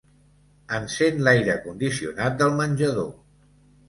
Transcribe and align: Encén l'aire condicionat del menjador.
Encén 0.77 1.19
l'aire 1.27 1.57
condicionat 1.65 2.39
del 2.39 2.57
menjador. 2.63 3.13